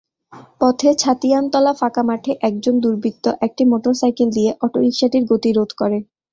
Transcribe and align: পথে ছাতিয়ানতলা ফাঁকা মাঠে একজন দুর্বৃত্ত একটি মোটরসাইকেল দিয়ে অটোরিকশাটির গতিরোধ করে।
পথে 0.61 0.89
ছাতিয়ানতলা 1.01 1.73
ফাঁকা 1.79 2.03
মাঠে 2.09 2.31
একজন 2.41 2.75
দুর্বৃত্ত 2.83 3.25
একটি 3.45 3.63
মোটরসাইকেল 3.71 4.29
দিয়ে 4.37 4.51
অটোরিকশাটির 4.65 5.23
গতিরোধ 5.31 5.69
করে। 5.77 5.97